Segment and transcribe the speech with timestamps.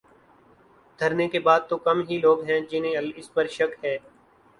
[0.99, 3.97] دھرنے کے بعد تو کم ہی لوگ ہیں جنہیں اس پر شک ہے۔